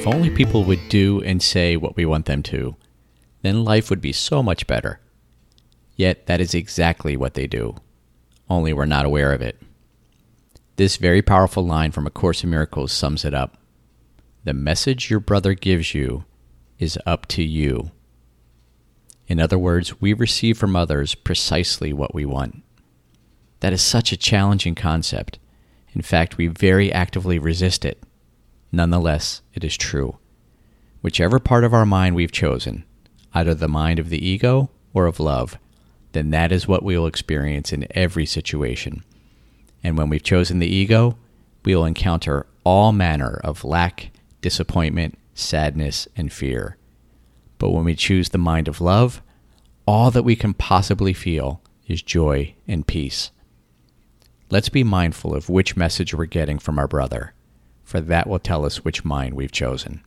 [0.00, 2.74] If only people would do and say what we want them to,
[3.42, 4.98] then life would be so much better.
[5.94, 7.76] Yet that is exactly what they do,
[8.48, 9.60] only we're not aware of it.
[10.76, 13.58] This very powerful line from A Course in Miracles sums it up.
[14.44, 16.24] The message your brother gives you
[16.78, 17.90] is up to you.
[19.28, 22.62] In other words, we receive from others precisely what we want.
[23.60, 25.38] That is such a challenging concept.
[25.92, 28.02] In fact, we very actively resist it.
[28.72, 30.18] Nonetheless, it is true.
[31.02, 32.84] Whichever part of our mind we've chosen,
[33.34, 35.58] either the mind of the ego or of love,
[36.12, 39.02] then that is what we will experience in every situation.
[39.82, 41.16] And when we've chosen the ego,
[41.64, 44.10] we will encounter all manner of lack,
[44.40, 46.76] disappointment, sadness, and fear.
[47.58, 49.22] But when we choose the mind of love,
[49.86, 53.30] all that we can possibly feel is joy and peace.
[54.50, 57.34] Let's be mindful of which message we're getting from our brother,
[57.90, 60.00] for that will tell us which mind we've chosen.